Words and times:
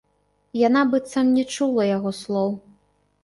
Яна 0.67 0.81
быццам 0.93 1.29
не 1.35 1.43
чула 1.57 1.83
яго 1.97 2.13
слоў. 2.23 2.49